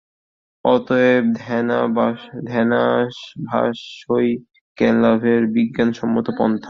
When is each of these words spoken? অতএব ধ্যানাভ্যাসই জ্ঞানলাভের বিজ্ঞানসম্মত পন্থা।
অতএব 0.65 1.23
ধ্যানাভ্যাসই 2.47 4.29
জ্ঞানলাভের 4.77 5.41
বিজ্ঞানসম্মত 5.55 6.27
পন্থা। 6.37 6.59